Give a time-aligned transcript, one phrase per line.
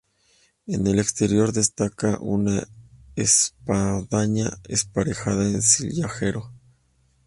[0.65, 2.67] En el exterior destaca una
[3.15, 6.51] espadaña aparejada en sillarejo.